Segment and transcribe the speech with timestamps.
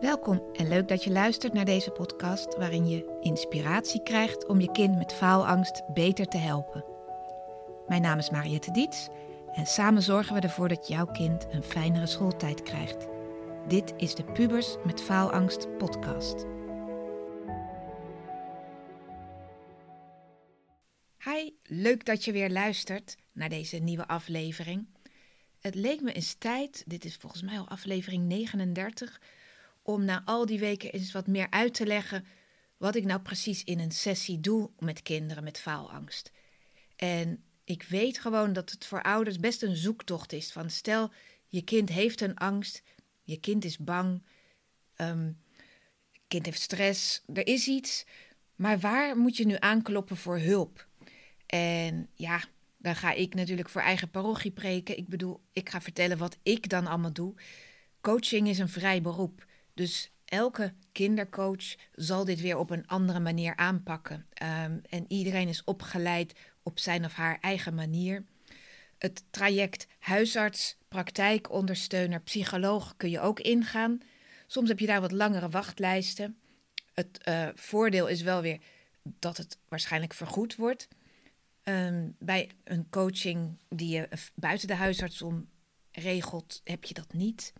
[0.00, 4.70] Welkom en leuk dat je luistert naar deze podcast waarin je inspiratie krijgt om je
[4.72, 6.84] kind met faalangst beter te helpen.
[7.88, 9.08] Mijn naam is Mariette Diets
[9.54, 13.06] en samen zorgen we ervoor dat jouw kind een fijnere schooltijd krijgt.
[13.68, 16.44] Dit is de Pubers met Faalangst podcast.
[21.24, 24.86] Hi, leuk dat je weer luistert naar deze nieuwe aflevering.
[25.60, 29.20] Het leek me eens tijd, dit is volgens mij al aflevering 39,
[29.82, 32.26] om na al die weken eens wat meer uit te leggen
[32.76, 36.32] wat ik nou precies in een sessie doe met kinderen met faalangst.
[36.96, 41.12] En ik weet gewoon dat het voor ouders best een zoektocht is van stel
[41.46, 42.82] je kind heeft een angst,
[43.22, 44.22] je kind is bang,
[44.96, 45.38] um,
[46.28, 48.04] kind heeft stress, er is iets,
[48.56, 50.86] maar waar moet je nu aankloppen voor hulp?
[51.46, 52.40] En ja,
[52.76, 54.96] dan ga ik natuurlijk voor eigen parochie preken.
[54.96, 57.34] Ik bedoel, ik ga vertellen wat ik dan allemaal doe.
[58.00, 59.46] Coaching is een vrij beroep.
[59.78, 64.26] Dus elke kindercoach zal dit weer op een andere manier aanpakken.
[64.42, 68.24] Um, en iedereen is opgeleid op zijn of haar eigen manier.
[68.98, 73.98] Het traject huisarts, praktijkondersteuner, psycholoog kun je ook ingaan.
[74.46, 76.38] Soms heb je daar wat langere wachtlijsten.
[76.94, 78.60] Het uh, voordeel is wel weer
[79.02, 80.88] dat het waarschijnlijk vergoed wordt.
[81.64, 85.48] Um, bij een coaching die je buiten de huisarts om
[85.92, 87.52] regelt, heb je dat niet.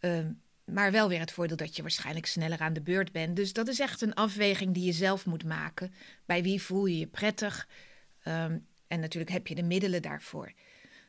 [0.00, 3.36] Um, maar wel weer het voordeel dat je waarschijnlijk sneller aan de beurt bent.
[3.36, 5.94] Dus dat is echt een afweging die je zelf moet maken.
[6.24, 7.68] Bij wie voel je je prettig?
[8.24, 10.52] Um, en natuurlijk heb je de middelen daarvoor.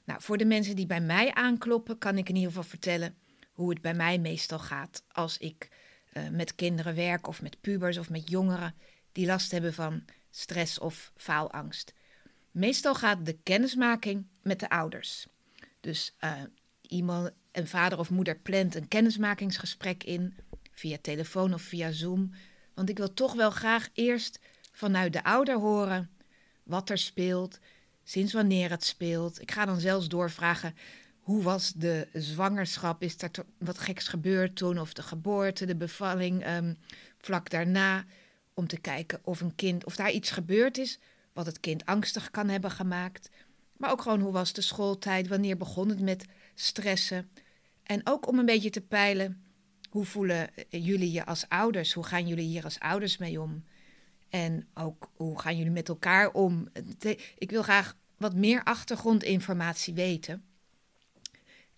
[0.06, 3.16] Nou, voor de mensen die bij mij aankloppen, kan ik in ieder geval vertellen
[3.52, 5.70] hoe het bij mij meestal gaat als ik
[6.14, 8.76] uh, met kinderen werk of met pubers of met jongeren
[9.12, 11.94] die last hebben van stress of faalangst.
[12.52, 15.28] Meestal gaat de kennismaking met de ouders.
[15.80, 16.32] Dus uh,
[16.82, 20.36] iemand, een vader of moeder plant een kennismakingsgesprek in,
[20.72, 22.34] via telefoon of via Zoom.
[22.74, 24.40] Want ik wil toch wel graag eerst
[24.72, 26.10] vanuit de ouder horen
[26.64, 27.60] wat er speelt,
[28.04, 29.42] sinds wanneer het speelt.
[29.42, 30.76] Ik ga dan zelfs doorvragen
[31.20, 33.02] hoe was de zwangerschap?
[33.02, 34.80] Is er wat geks gebeurd toen?
[34.80, 36.78] Of de geboorte, de bevalling um,
[37.18, 38.06] vlak daarna?
[38.54, 41.00] Om te kijken of een kind, of daar iets gebeurd is
[41.34, 43.30] wat het kind angstig kan hebben gemaakt.
[43.78, 45.28] Maar ook gewoon hoe was de schooltijd?
[45.28, 47.30] Wanneer begon het met stressen?
[47.88, 49.44] En ook om een beetje te peilen,
[49.90, 51.94] hoe voelen jullie je als ouders?
[51.94, 53.64] Hoe gaan jullie hier als ouders mee om?
[54.30, 56.68] En ook hoe gaan jullie met elkaar om?
[57.38, 60.46] Ik wil graag wat meer achtergrondinformatie weten.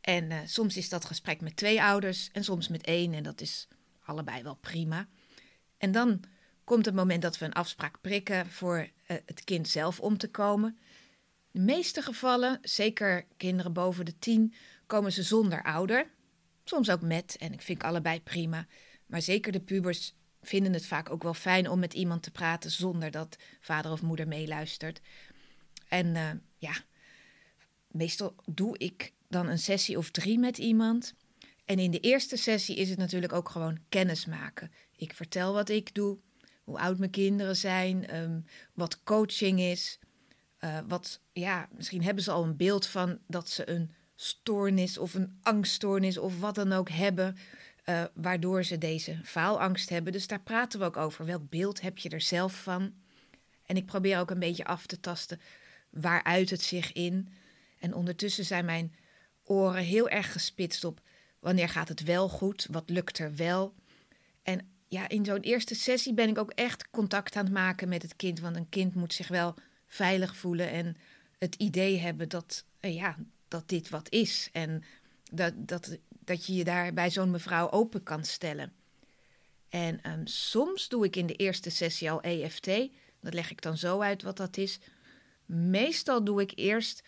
[0.02, 3.14] En uh, soms is dat gesprek met twee ouders en soms met één.
[3.14, 3.68] En dat is
[4.04, 5.08] allebei wel prima.
[5.78, 6.24] En dan
[6.64, 10.30] komt het moment dat we een afspraak prikken voor uh, het kind zelf om te
[10.30, 10.78] komen.
[11.52, 14.54] De meeste gevallen, zeker kinderen boven de tien,
[14.90, 16.10] komen ze zonder ouder.
[16.64, 18.68] Soms ook met, en ik vind allebei prima.
[19.06, 22.72] Maar zeker de pubers vinden het vaak ook wel fijn om met iemand te praten
[22.72, 25.02] zonder dat vader of moeder meeluistert.
[25.88, 26.74] En uh, ja,
[27.88, 31.14] meestal doe ik dan een sessie of drie met iemand.
[31.66, 34.72] En in de eerste sessie is het natuurlijk ook gewoon kennis maken.
[34.96, 36.18] Ik vertel wat ik doe,
[36.64, 40.00] hoe oud mijn kinderen zijn, um, wat coaching is.
[40.60, 45.14] Uh, wat, ja, misschien hebben ze al een beeld van dat ze een stoornis of
[45.14, 47.38] een angststoornis of wat dan ook hebben,
[47.86, 50.14] uh, waardoor ze deze faalangst hebben.
[50.14, 51.26] Dus daar praten we ook over.
[51.26, 52.94] Welk beeld heb je er zelf van?
[53.66, 55.40] En ik probeer ook een beetje af te tasten
[55.90, 57.30] waaruit het zich in.
[57.80, 58.96] En ondertussen zijn mijn
[59.44, 61.02] oren heel erg gespitst op
[61.40, 63.74] wanneer gaat het wel goed, wat lukt er wel.
[64.44, 68.02] En ja, in zo'n eerste sessie ben ik ook echt contact aan het maken met
[68.02, 69.56] het kind, want een kind moet zich wel
[69.88, 70.96] veilig voelen en
[71.38, 73.18] het idee hebben dat, uh, ja,
[73.50, 74.50] dat dit wat is.
[74.52, 74.84] En
[75.32, 78.74] dat, dat, dat je je daar bij zo'n mevrouw open kan stellen.
[79.70, 82.66] En um, soms doe ik in de eerste sessie al EFT.
[83.22, 84.80] Dat leg ik dan zo uit wat dat is.
[85.46, 87.04] Meestal doe ik eerst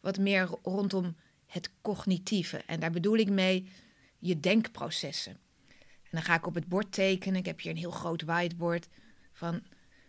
[0.00, 2.62] wat meer rondom het cognitieve.
[2.66, 3.68] En daar bedoel ik mee
[4.18, 5.38] je denkprocessen.
[6.02, 7.38] En dan ga ik op het bord tekenen.
[7.38, 8.88] Ik heb hier een heel groot whiteboard.
[9.32, 9.62] Van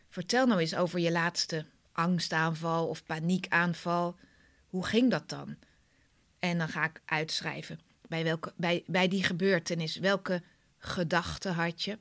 [0.10, 4.16] vertel nou eens over je laatste angstaanval of paniekaanval.
[4.68, 5.58] Hoe ging dat dan?
[6.42, 9.96] En dan ga ik uitschrijven bij, welke, bij, bij die gebeurtenis.
[9.96, 10.42] Welke
[10.78, 11.98] gedachten had je?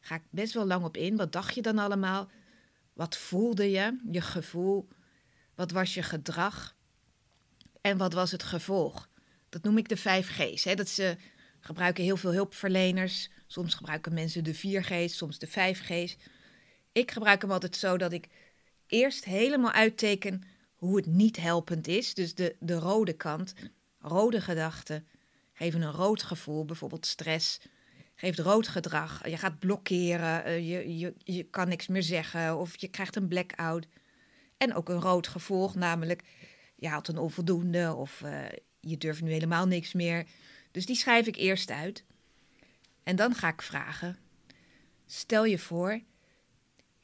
[0.00, 1.16] Ga ik best wel lang op in.
[1.16, 2.30] Wat dacht je dan allemaal?
[2.92, 4.00] Wat voelde je?
[4.10, 4.88] Je gevoel.
[5.54, 6.76] Wat was je gedrag?
[7.80, 9.08] En wat was het gevolg?
[9.48, 10.64] Dat noem ik de vijf G's.
[10.64, 10.74] Hè?
[10.74, 11.16] Dat ze
[11.60, 13.30] gebruiken heel veel hulpverleners.
[13.46, 16.16] Soms gebruiken mensen de 4G's, soms de 5G's.
[16.92, 18.28] Ik gebruik hem altijd zo dat ik
[18.86, 20.42] eerst helemaal uitteken
[20.84, 22.14] hoe het niet helpend is.
[22.14, 23.54] Dus de, de rode kant,
[23.98, 25.06] rode gedachten,
[25.52, 27.60] geven een rood gevoel, bijvoorbeeld stress.
[28.14, 29.28] geeft rood gedrag.
[29.28, 33.28] Je gaat blokkeren, eh, je, je, je kan niks meer zeggen of je krijgt een
[33.28, 33.86] blackout.
[34.56, 36.22] En ook een rood gevolg, namelijk
[36.76, 38.38] je haalt een onvoldoende of uh,
[38.80, 40.26] je durft nu helemaal niks meer.
[40.70, 42.04] Dus die schrijf ik eerst uit.
[43.02, 44.18] En dan ga ik vragen:
[45.06, 46.00] stel je voor,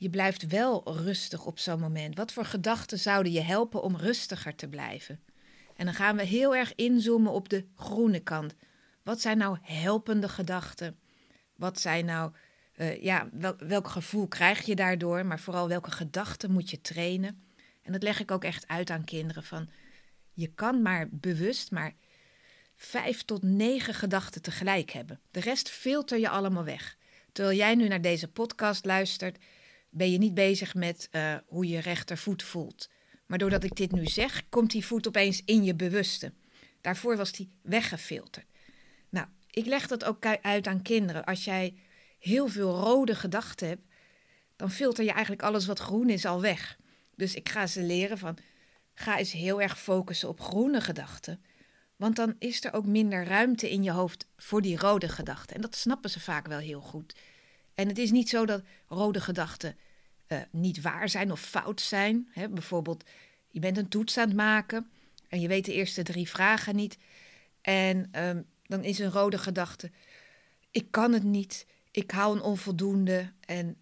[0.00, 2.16] je blijft wel rustig op zo'n moment.
[2.16, 5.20] Wat voor gedachten zouden je helpen om rustiger te blijven?
[5.76, 8.54] En dan gaan we heel erg inzoomen op de groene kant.
[9.02, 10.98] Wat zijn nou helpende gedachten?
[11.56, 12.32] Wat zijn nou,
[12.76, 15.26] uh, ja, wel, welk gevoel krijg je daardoor?
[15.26, 17.42] Maar vooral welke gedachten moet je trainen?
[17.82, 19.70] En dat leg ik ook echt uit aan kinderen van,
[20.32, 21.94] je kan maar bewust maar
[22.76, 25.20] vijf tot negen gedachten tegelijk hebben.
[25.30, 26.96] De rest filter je allemaal weg.
[27.32, 29.38] Terwijl jij nu naar deze podcast luistert,
[29.90, 32.88] ben je niet bezig met uh, hoe je rechtervoet voelt.
[33.26, 36.32] Maar doordat ik dit nu zeg, komt die voet opeens in je bewuste.
[36.80, 38.46] Daarvoor was die weggefilterd.
[39.08, 41.24] Nou, ik leg dat ook uit aan kinderen.
[41.24, 41.74] Als jij
[42.18, 43.86] heel veel rode gedachten hebt,
[44.56, 46.78] dan filter je eigenlijk alles wat groen is al weg.
[47.16, 48.38] Dus ik ga ze leren van,
[48.94, 51.44] ga eens heel erg focussen op groene gedachten.
[51.96, 55.56] Want dan is er ook minder ruimte in je hoofd voor die rode gedachten.
[55.56, 57.14] En dat snappen ze vaak wel heel goed.
[57.80, 59.76] En het is niet zo dat rode gedachten
[60.28, 62.28] uh, niet waar zijn of fout zijn.
[62.30, 62.48] Hè?
[62.48, 63.04] Bijvoorbeeld,
[63.48, 64.90] je bent een toets aan het maken
[65.28, 66.98] en je weet de eerste drie vragen niet.
[67.60, 69.90] En um, dan is een rode gedachte:
[70.70, 73.32] ik kan het niet, ik hou een onvoldoende.
[73.40, 73.76] En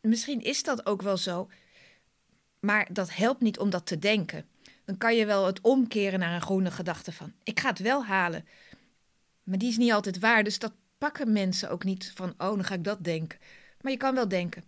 [0.00, 1.48] misschien is dat ook wel zo,
[2.60, 4.46] maar dat helpt niet om dat te denken.
[4.84, 8.04] Dan kan je wel het omkeren naar een groene gedachte van: ik ga het wel
[8.04, 8.46] halen.
[9.42, 12.64] Maar die is niet altijd waar, dus dat pakken mensen ook niet van: oh, dan
[12.64, 13.38] ga ik dat denken.
[13.80, 14.64] Maar je kan wel denken: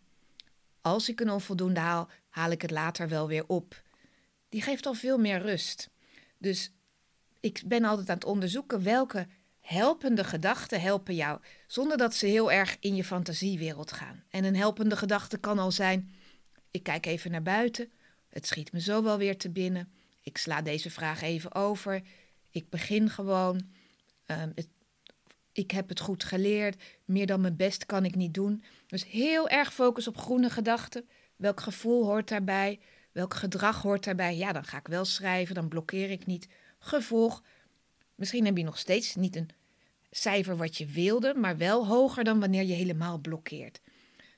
[0.80, 3.82] als ik een onvoldoende haal, haal ik het later wel weer op.
[4.48, 5.90] Die geeft al veel meer rust.
[6.38, 6.72] Dus
[7.40, 9.26] ik ben altijd aan het onderzoeken welke
[9.60, 14.24] helpende gedachten helpen jou, zonder dat ze heel erg in je fantasiewereld gaan.
[14.28, 16.14] En een helpende gedachte kan al zijn:
[16.70, 17.90] ik kijk even naar buiten,
[18.28, 22.02] het schiet me zo wel weer te binnen, ik sla deze vraag even over,
[22.50, 23.60] ik begin gewoon,
[24.26, 24.68] het,
[25.54, 28.64] ik heb het goed geleerd, meer dan mijn best kan ik niet doen.
[28.86, 31.08] Dus heel erg focus op groene gedachten.
[31.36, 32.80] Welk gevoel hoort daarbij?
[33.12, 34.36] Welk gedrag hoort daarbij?
[34.36, 36.48] Ja, dan ga ik wel schrijven, dan blokkeer ik niet.
[36.78, 37.42] Gevolg,
[38.14, 39.50] misschien heb je nog steeds niet een
[40.10, 43.80] cijfer wat je wilde, maar wel hoger dan wanneer je helemaal blokkeert.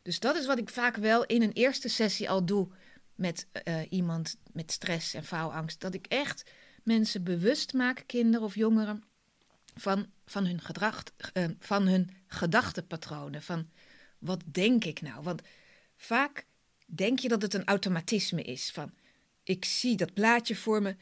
[0.02, 2.68] Dus dat is wat ik vaak wel in een eerste sessie al doe
[3.14, 5.80] met uh, iemand met stress en faalangst.
[5.80, 6.50] Dat ik echt
[6.82, 9.04] mensen bewust maak, kinderen of jongeren,
[9.76, 11.02] van, van hun gedrag,
[11.34, 13.42] uh, van hun gedachtenpatronen.
[13.42, 13.70] Van
[14.18, 15.22] wat denk ik nou?
[15.22, 15.42] Want
[15.96, 16.46] vaak
[16.86, 18.70] denk je dat het een automatisme is.
[18.70, 18.92] Van
[19.42, 20.96] ik zie dat plaatje voor me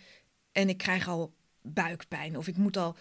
[0.52, 2.96] en ik krijg al buikpijn of ik moet al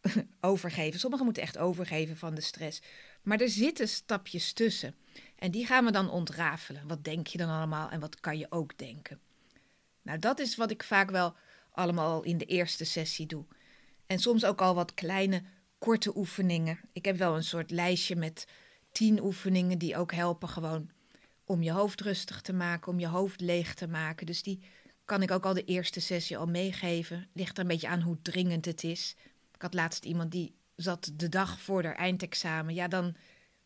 [0.40, 1.00] overgeven.
[1.00, 2.82] Sommigen moeten echt overgeven van de stress.
[3.22, 4.94] Maar er zitten stapjes tussen.
[5.36, 6.88] En die gaan we dan ontrafelen.
[6.88, 9.20] Wat denk je dan allemaal en wat kan je ook denken?
[10.02, 11.34] Nou, dat is wat ik vaak wel
[11.72, 13.44] allemaal in de eerste sessie doe.
[14.10, 15.42] En soms ook al wat kleine,
[15.78, 16.80] korte oefeningen.
[16.92, 18.46] Ik heb wel een soort lijstje met
[18.92, 20.90] tien oefeningen die ook helpen gewoon
[21.44, 24.26] om je hoofd rustig te maken, om je hoofd leeg te maken.
[24.26, 24.62] Dus die
[25.04, 27.28] kan ik ook al de eerste sessie al meegeven.
[27.32, 29.16] Ligt er een beetje aan hoe dringend het is.
[29.54, 32.74] Ik had laatst iemand die zat de dag voor haar eindexamen.
[32.74, 33.16] Ja, dan,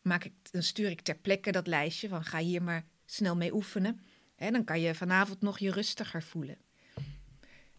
[0.01, 3.53] maak ik, dan stuur ik ter plekke dat lijstje van ga hier maar snel mee
[3.53, 3.99] oefenen.
[4.35, 6.57] En dan kan je vanavond nog je rustiger voelen.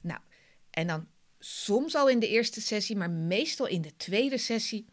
[0.01, 0.21] Nou,
[0.71, 1.07] en dan
[1.39, 4.87] soms al in de eerste sessie, maar meestal in de tweede sessie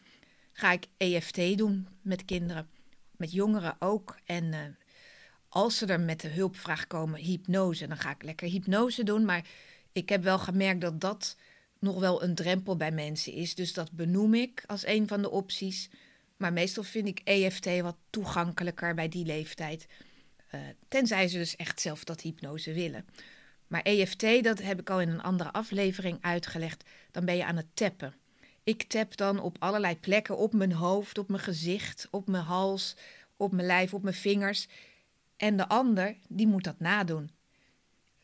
[0.52, 2.70] ga ik EFT doen met kinderen,
[3.18, 4.18] met jongeren ook.
[4.26, 4.60] En uh,
[5.50, 9.26] als ze er met de hulpvraag komen, hypnose, dan ga ik lekker hypnose doen.
[9.26, 9.48] Maar
[9.92, 11.38] ik heb wel gemerkt dat dat
[11.80, 13.56] nog wel een drempel bij mensen is.
[13.56, 15.90] Dus dat benoem ik als een van de opties.
[16.38, 19.88] Maar meestal vind ik EFT wat toegankelijker bij die leeftijd.
[20.56, 23.06] Uh, tenzij ze dus echt zelf dat hypnose willen.
[23.68, 26.84] Maar EFT, dat heb ik al in een andere aflevering uitgelegd.
[27.12, 28.14] Dan ben je aan het tappen.
[28.64, 32.96] Ik tap dan op allerlei plekken op mijn hoofd, op mijn gezicht, op mijn hals,
[33.38, 34.68] op mijn lijf, op mijn vingers.
[35.38, 37.32] En de ander, die moet dat nadoen.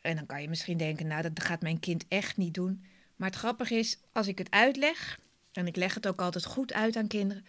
[0.00, 2.84] En dan kan je misschien denken, nou, dat gaat mijn kind echt niet doen.
[3.16, 5.20] Maar het grappige is, als ik het uitleg,
[5.52, 7.44] en ik leg het ook altijd goed uit aan kinderen,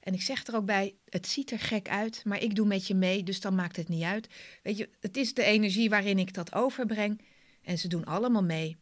[0.00, 2.86] en ik zeg er ook bij, het ziet er gek uit, maar ik doe met
[2.86, 4.28] je mee, dus dan maakt het niet uit.
[4.62, 7.20] Weet je, het is de energie waarin ik dat overbreng.
[7.64, 8.76] En ze doen allemaal mee.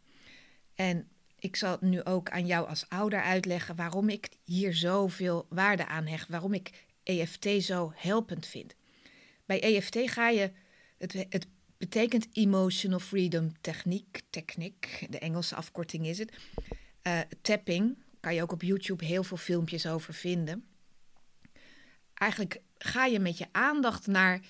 [0.75, 1.09] En
[1.39, 6.07] ik zal nu ook aan jou als ouder uitleggen waarom ik hier zoveel waarde aan
[6.07, 8.75] hecht, waarom ik EFT zo helpend vind.
[9.47, 10.53] Bij EFT ga je,
[10.99, 11.47] het, het
[11.79, 16.33] betekent Emotional Freedom Techniek, techniek, de Engelse afkorting is het.
[17.03, 20.67] Uh, tapping, kan je ook op YouTube heel veel filmpjes over vinden.
[22.15, 24.41] eigenlijk ga je met je aandacht naar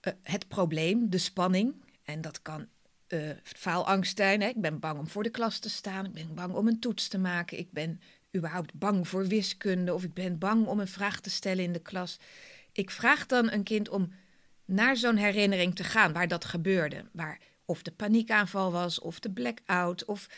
[0.00, 1.74] eh, het probleem, de spanning.
[2.02, 2.68] En dat kan
[3.08, 4.40] uh, faalangst zijn.
[4.40, 4.48] Hè?
[4.48, 6.06] Ik ben bang om voor de klas te staan.
[6.06, 7.58] Ik ben bang om een toets te maken.
[7.58, 8.00] Ik ben
[8.36, 9.94] überhaupt bang voor wiskunde.
[9.94, 12.18] Of ik ben bang om een vraag te stellen in de klas.
[12.72, 14.12] Ik vraag dan een kind om
[14.64, 17.04] naar zo'n herinnering te gaan waar dat gebeurde.
[17.12, 20.28] Waar of de paniekaanval was, of de blackout, of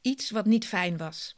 [0.00, 1.34] iets wat niet fijn was.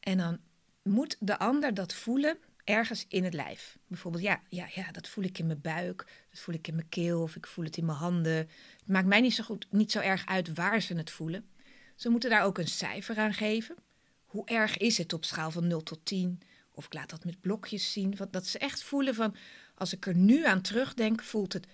[0.00, 0.38] En dan
[0.82, 3.78] moet de ander dat voelen ergens in het lijf.
[3.86, 6.88] Bijvoorbeeld, ja, ja, ja, dat voel ik in mijn buik, dat voel ik in mijn
[6.88, 8.36] keel of ik voel het in mijn handen.
[8.36, 11.48] Het maakt mij niet zo, goed, niet zo erg uit waar ze het voelen.
[11.94, 13.76] Ze moeten daar ook een cijfer aan geven.
[14.24, 16.40] Hoe erg is het op schaal van 0 tot 10?
[16.72, 18.18] Of ik laat dat met blokjes zien.
[18.30, 19.36] Dat ze echt voelen van,
[19.74, 21.66] als ik er nu aan terugdenk, voelt het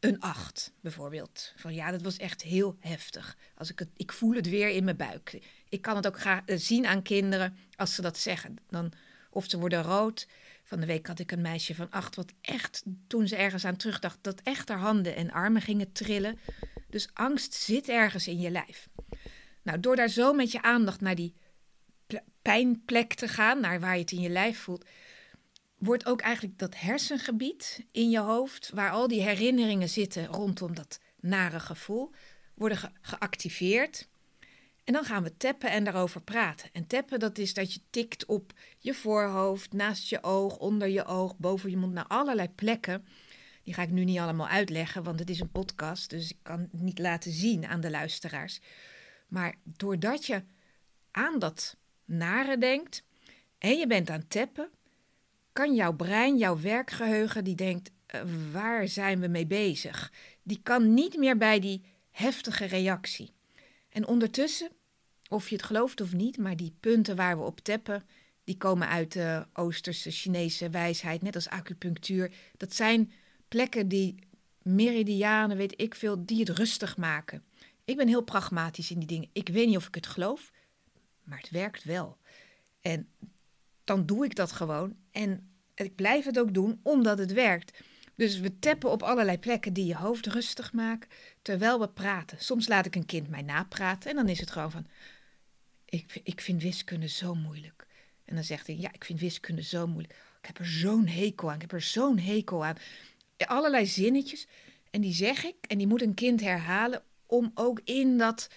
[0.00, 1.52] een 8 bijvoorbeeld.
[1.56, 3.36] Van ja, dat was echt heel heftig.
[3.54, 5.38] Als ik, het, ik voel het weer in mijn buik.
[5.68, 8.56] Ik kan het ook graag eh, zien aan kinderen als ze dat zeggen.
[8.68, 8.92] Dan
[9.34, 10.28] of ze worden rood.
[10.62, 13.76] Van de week had ik een meisje van acht, wat echt, toen ze ergens aan
[13.76, 16.38] terugdacht, dat echt haar handen en armen gingen trillen.
[16.88, 18.88] Dus angst zit ergens in je lijf.
[19.62, 21.34] Nou, door daar zo met je aandacht naar die
[22.42, 24.84] pijnplek te gaan, naar waar je het in je lijf voelt,
[25.78, 31.00] wordt ook eigenlijk dat hersengebied in je hoofd, waar al die herinneringen zitten rondom dat
[31.20, 32.10] nare gevoel,
[32.54, 34.08] worden geactiveerd.
[34.84, 36.68] En dan gaan we tappen en daarover praten.
[36.72, 41.04] En tappen, dat is dat je tikt op je voorhoofd, naast je oog, onder je
[41.04, 43.06] oog, boven je mond, naar allerlei plekken.
[43.62, 46.60] Die ga ik nu niet allemaal uitleggen, want het is een podcast, dus ik kan
[46.60, 48.60] het niet laten zien aan de luisteraars.
[49.28, 50.42] Maar doordat je
[51.10, 53.04] aan dat nare denkt
[53.58, 54.68] en je bent aan tappen,
[55.52, 58.22] kan jouw brein, jouw werkgeheugen, die denkt, uh,
[58.52, 60.12] waar zijn we mee bezig?
[60.42, 63.32] Die kan niet meer bij die heftige reactie.
[63.94, 64.70] En ondertussen,
[65.28, 68.02] of je het gelooft of niet, maar die punten waar we op tappen,
[68.44, 72.32] die komen uit de Oosterse Chinese wijsheid, net als acupunctuur.
[72.56, 73.12] Dat zijn
[73.48, 74.14] plekken die
[74.62, 77.44] meridianen, weet ik veel, die het rustig maken.
[77.84, 79.28] Ik ben heel pragmatisch in die dingen.
[79.32, 80.52] Ik weet niet of ik het geloof,
[81.22, 82.18] maar het werkt wel.
[82.80, 83.08] En
[83.84, 84.96] dan doe ik dat gewoon.
[85.10, 87.78] En ik blijf het ook doen omdat het werkt.
[88.14, 91.08] Dus we tappen op allerlei plekken die je hoofd rustig maken
[91.42, 92.38] terwijl we praten.
[92.40, 94.86] Soms laat ik een kind mij napraten en dan is het gewoon van:
[95.84, 97.86] ik, ik vind wiskunde zo moeilijk.
[98.24, 100.14] En dan zegt hij: Ja, ik vind wiskunde zo moeilijk.
[100.40, 101.54] Ik heb er zo'n hekel aan.
[101.54, 102.76] Ik heb er zo'n hekel aan.
[103.36, 104.46] Allerlei zinnetjes.
[104.90, 108.48] En die zeg ik en die moet een kind herhalen om ook in dat,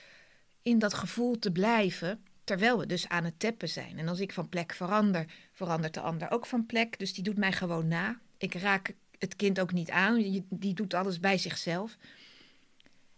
[0.61, 2.25] in dat gevoel te blijven.
[2.43, 3.99] Terwijl we dus aan het tappen zijn.
[3.99, 6.99] En als ik van plek verander, verandert de ander ook van plek.
[6.99, 8.19] Dus die doet mij gewoon na.
[8.37, 10.43] Ik raak het kind ook niet aan.
[10.49, 11.97] Die doet alles bij zichzelf.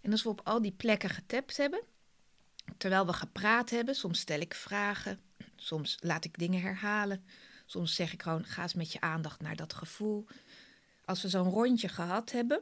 [0.02, 1.82] En als we op al die plekken getapt hebben,
[2.78, 5.20] terwijl we gepraat hebben, soms stel ik vragen,
[5.56, 7.26] soms laat ik dingen herhalen,
[7.66, 10.26] soms zeg ik gewoon: ga eens met je aandacht naar dat gevoel.
[11.06, 12.62] Als we zo'n rondje gehad hebben,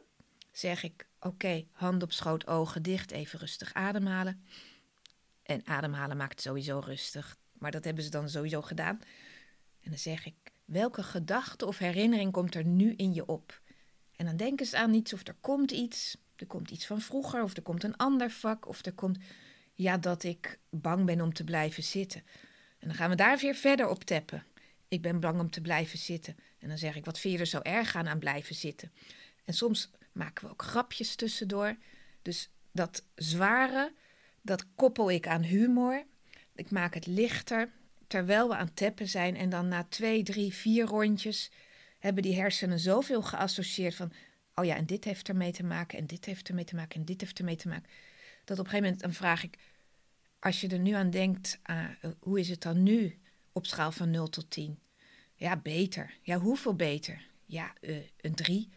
[0.52, 4.46] zeg ik: oké, hand op schoot, ogen dicht, even rustig ademhalen.
[5.44, 9.00] En ademhalen maakt sowieso rustig, maar dat hebben ze dan sowieso gedaan.
[9.82, 10.36] En dan zeg ik:
[10.68, 13.62] welke gedachte of herinnering komt er nu in je op?
[14.16, 16.18] En dan denken ze aan iets of er komt iets.
[16.36, 19.18] Er komt iets van vroeger, of er komt een ander vak, of er komt
[19.74, 22.24] ja, dat ik bang ben om te blijven zitten.
[22.80, 24.44] En dan gaan we daar weer verder op tappen.
[24.88, 26.36] Ik ben bang om te blijven zitten.
[26.60, 28.92] En dan zeg ik, wat vind je er zo erg aan aan blijven zitten?
[29.46, 31.78] En soms maken we ook grapjes tussendoor.
[32.22, 33.94] Dus dat zware,
[34.42, 36.06] dat koppel ik aan humor.
[36.56, 37.72] Ik maak het lichter,
[38.08, 39.36] terwijl we aan het tappen zijn.
[39.36, 41.52] En dan na twee, drie, vier rondjes
[42.00, 44.12] hebben die hersenen zoveel geassocieerd van...
[44.56, 47.06] oh ja, en dit heeft ermee te maken, en dit heeft ermee te maken, en
[47.06, 47.90] dit heeft ermee te maken.
[48.44, 49.58] Dat op een gegeven moment dan vraag ik...
[50.40, 51.86] als je er nu aan denkt, uh,
[52.20, 53.20] hoe is het dan nu
[53.52, 54.80] op schaal van 0 tot 10?
[55.36, 56.18] Ja, beter.
[56.22, 57.28] Ja, hoeveel beter?
[57.46, 58.70] Ja, uh, een 3.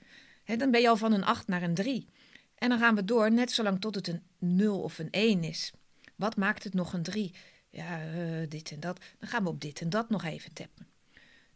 [0.45, 2.09] dan ben je al van een 8 naar een 3.
[2.55, 5.73] En dan gaan we door, net zolang tot het een 0 of een 1 is.
[6.17, 7.35] Wat maakt het nog een 3?
[7.71, 9.01] Ja, uh, dit en dat.
[9.19, 10.87] Dan gaan we op dit en dat nog even tappen.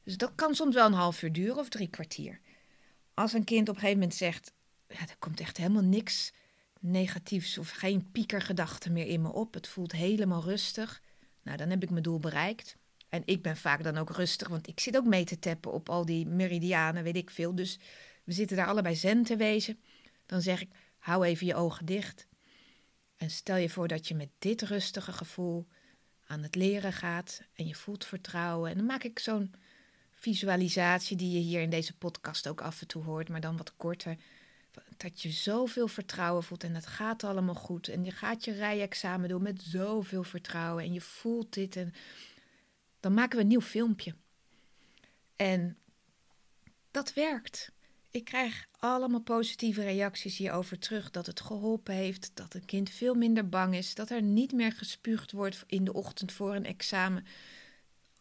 [0.03, 2.41] Dus dat kan soms wel een half uur duren of drie kwartier.
[3.15, 4.53] Als een kind op een gegeven moment zegt:
[4.89, 6.33] ja, er komt echt helemaal niks
[6.81, 9.55] negatiefs of geen piekergedachten meer in me op.
[9.55, 11.03] Het voelt helemaal rustig.
[11.43, 12.77] Nou, dan heb ik mijn doel bereikt.
[13.09, 15.89] En ik ben vaak dan ook rustig, want ik zit ook mee te tappen op
[15.89, 17.55] al die meridianen, weet ik veel.
[17.55, 17.79] Dus
[18.25, 19.79] we zitten daar allebei zen te wezen.
[20.27, 22.27] Dan zeg ik: hou even je ogen dicht.
[23.17, 25.67] En stel je voor dat je met dit rustige gevoel
[26.27, 28.71] aan het leren gaat en je voelt vertrouwen.
[28.71, 29.55] En dan maak ik zo'n
[30.15, 33.77] visualisatie die je hier in deze podcast ook af en toe hoort, maar dan wat
[33.77, 34.17] korter.
[34.97, 37.89] Dat je zoveel vertrouwen voelt en het gaat allemaal goed.
[37.89, 41.77] En je gaat je rijexamen doen met zoveel vertrouwen en je voelt dit.
[41.77, 41.95] En
[43.01, 44.15] dan maken we een nieuw filmpje.
[45.37, 45.79] En
[46.91, 47.73] dat werkt.
[48.15, 51.11] Ik krijg allemaal positieve reacties hierover terug.
[51.11, 54.73] Dat het geholpen heeft, dat een kind veel minder bang is, dat er niet meer
[54.73, 57.27] gespuugd wordt in de ochtend voor een examen.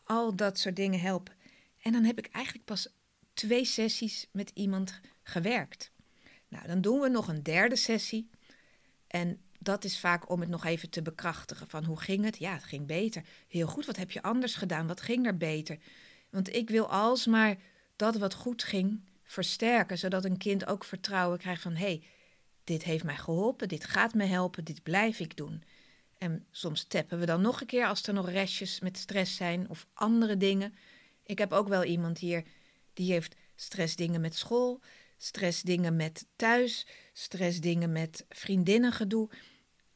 [0.04, 1.34] Al dat soort dingen helpen.
[1.82, 2.88] En dan heb ik eigenlijk pas
[3.34, 5.92] twee sessies met iemand gewerkt.
[6.48, 8.30] Nou, dan doen we nog een derde sessie.
[9.08, 11.68] En dat is vaak om het nog even te bekrachtigen.
[11.68, 12.38] Van hoe ging het?
[12.38, 13.24] Ja, het ging beter.
[13.48, 14.88] Heel goed, wat heb je anders gedaan?
[14.88, 15.78] Wat ging er beter?
[16.30, 17.58] Want ik wil alsmaar
[17.96, 22.04] dat wat goed ging versterken, zodat een kind ook vertrouwen krijgt van hé, hey,
[22.64, 25.64] dit heeft mij geholpen, dit gaat me helpen, dit blijf ik doen.
[26.18, 29.70] En soms tappen we dan nog een keer als er nog restjes met stress zijn
[29.70, 30.74] of andere dingen.
[31.24, 32.44] Ik heb ook wel iemand hier
[32.94, 34.82] die heeft stressdingen met school,
[35.18, 39.30] stressdingen met thuis, stressdingen met vriendinnengedoe.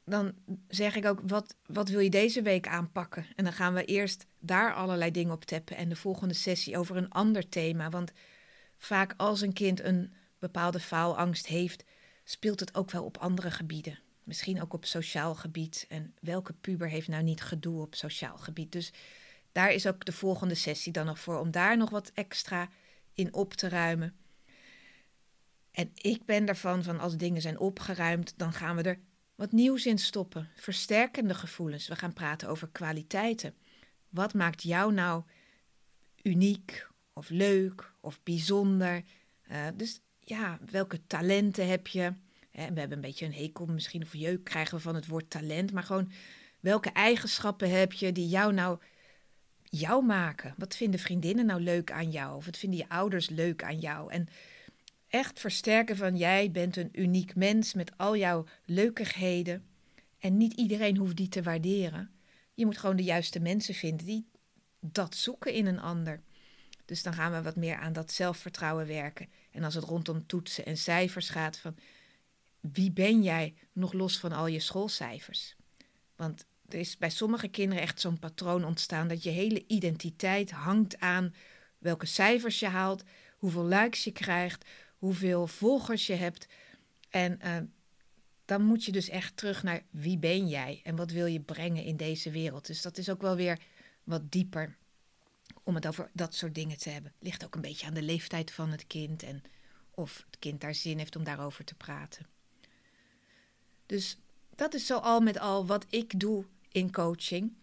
[0.05, 0.33] Dan
[0.67, 3.25] zeg ik ook, wat, wat wil je deze week aanpakken?
[3.35, 6.95] En dan gaan we eerst daar allerlei dingen op tappen en de volgende sessie over
[6.95, 7.89] een ander thema.
[7.89, 8.11] Want
[8.77, 11.83] vaak als een kind een bepaalde faalangst heeft,
[12.23, 13.99] speelt het ook wel op andere gebieden.
[14.23, 15.85] Misschien ook op sociaal gebied.
[15.89, 18.71] En welke puber heeft nou niet gedoe op sociaal gebied?
[18.71, 18.91] Dus
[19.51, 22.69] daar is ook de volgende sessie dan nog voor om daar nog wat extra
[23.13, 24.15] in op te ruimen.
[25.71, 28.99] En ik ben daarvan van als dingen zijn opgeruimd, dan gaan we er
[29.35, 30.49] wat nieuws in stoppen.
[30.55, 31.87] Versterkende gevoelens.
[31.87, 33.55] We gaan praten over kwaliteiten.
[34.09, 35.23] Wat maakt jou nou
[36.23, 39.03] uniek of leuk of bijzonder?
[39.51, 42.13] Uh, dus ja, welke talenten heb je?
[42.51, 45.29] En we hebben een beetje een hekel, misschien of jeuk krijgen we van het woord
[45.29, 46.11] talent, maar gewoon
[46.59, 48.79] welke eigenschappen heb je die jou nou
[49.63, 50.53] jou maken?
[50.57, 52.35] Wat vinden vriendinnen nou leuk aan jou?
[52.35, 54.11] Of wat vinden je ouders leuk aan jou?
[54.11, 54.27] En
[55.07, 59.65] echt versterken van jij bent een uniek mens met al jouw leukigheden.
[60.19, 62.11] En niet iedereen hoeft die te waarderen.
[62.53, 64.27] Je moet gewoon de juiste mensen vinden die
[64.79, 66.21] dat zoeken in een ander.
[66.87, 69.29] Dus dan gaan we wat meer aan dat zelfvertrouwen werken.
[69.51, 71.75] En als het rondom toetsen en cijfers gaat, van
[72.59, 75.55] wie ben jij nog los van al je schoolcijfers?
[76.15, 80.99] Want er is bij sommige kinderen echt zo'n patroon ontstaan dat je hele identiteit hangt
[80.99, 81.33] aan
[81.77, 83.03] welke cijfers je haalt,
[83.37, 84.65] hoeveel likes je krijgt,
[84.97, 86.47] hoeveel volgers je hebt.
[87.09, 87.57] En uh,
[88.45, 91.83] dan moet je dus echt terug naar wie ben jij en wat wil je brengen
[91.83, 92.67] in deze wereld.
[92.67, 93.59] Dus dat is ook wel weer
[94.03, 94.77] wat dieper
[95.63, 97.13] om het over dat soort dingen te hebben.
[97.19, 99.43] Ligt ook een beetje aan de leeftijd van het kind en
[99.91, 102.25] of het kind daar zin heeft om daarover te praten.
[103.85, 104.17] Dus
[104.55, 107.53] dat is zo al met al wat ik doe in coaching.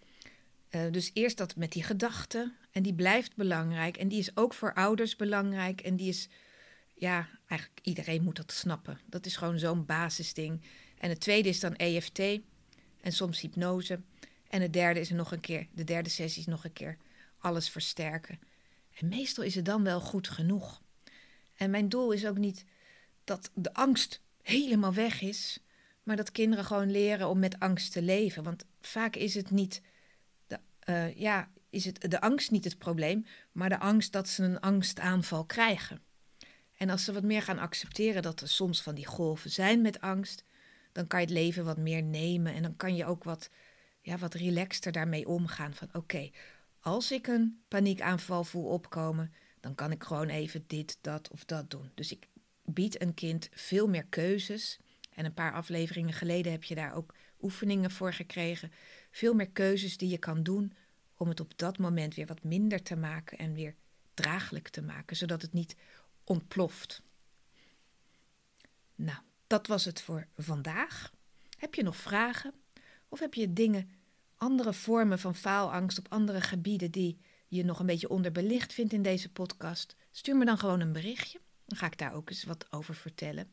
[0.71, 2.57] Uh, dus eerst dat met die gedachten.
[2.71, 3.97] En die blijft belangrijk.
[3.97, 5.81] En die is ook voor ouders belangrijk.
[5.81, 6.29] En die is,
[6.95, 9.01] ja, eigenlijk iedereen moet dat snappen.
[9.07, 10.61] Dat is gewoon zo'n basisding.
[10.99, 12.19] En het tweede is dan EFT.
[13.01, 14.01] En soms hypnose.
[14.49, 16.97] En het derde is nog een keer, de derde sessie is nog een keer
[17.45, 18.39] alles versterken.
[18.95, 20.83] En meestal is het dan wel goed genoeg.
[21.55, 22.65] En mijn doel is ook niet
[23.25, 25.59] dat de angst helemaal weg is,
[26.03, 28.43] maar dat kinderen gewoon leren om met angst te leven.
[28.43, 29.83] Want vaak is het niet
[30.47, 34.43] de, uh, ja, is het de angst niet het probleem, maar de angst dat ze
[34.43, 36.03] een angstaanval krijgen.
[36.77, 40.01] En als ze wat meer gaan accepteren dat er soms van die golven zijn met
[40.01, 40.45] angst,
[40.93, 43.51] dan kan je het leven wat meer nemen en dan kan je ook wat,
[44.01, 45.75] ja, wat relaxter daarmee omgaan.
[45.75, 46.31] Van oké,
[46.85, 51.71] als ik een paniekaanval voel opkomen, dan kan ik gewoon even dit, dat of dat
[51.71, 51.91] doen.
[51.95, 52.29] Dus ik
[52.65, 54.79] bied een kind veel meer keuzes.
[55.11, 58.73] En een paar afleveringen geleden heb je daar ook oefeningen voor gekregen.
[59.11, 60.73] Veel meer keuzes die je kan doen
[61.17, 63.75] om het op dat moment weer wat minder te maken en weer
[64.15, 65.77] draaglijk te maken, zodat het niet
[66.25, 67.03] ontploft.
[68.95, 71.13] Nou, dat was het voor vandaag.
[71.59, 72.55] Heb je nog vragen?
[73.09, 73.91] Of heb je dingen,
[74.45, 79.03] andere vormen van faalangst op andere gebieden die je nog een beetje onderbelicht vindt in
[79.03, 79.97] deze podcast?
[80.11, 81.41] Stuur me dan gewoon een berichtje.
[81.67, 83.51] Dan ga ik daar ook eens wat over vertellen.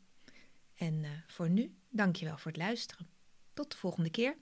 [0.76, 3.08] En uh, voor nu, dankjewel voor het luisteren.
[3.54, 4.38] Tot de volgende keer.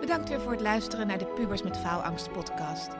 [0.00, 2.90] Bedankt weer voor het luisteren naar de Pubers met Faalangst podcast.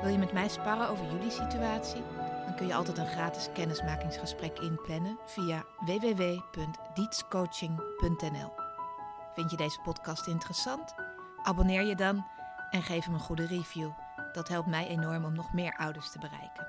[0.00, 2.02] Wil je met mij sparren over jullie situatie?
[2.44, 8.59] Dan kun je altijd een gratis kennismakingsgesprek inplannen via www.dietscoaching.nl.
[9.40, 10.94] Vind je deze podcast interessant?
[11.42, 12.26] Abonneer je dan
[12.70, 13.90] en geef hem een goede review.
[14.32, 16.66] Dat helpt mij enorm om nog meer ouders te bereiken.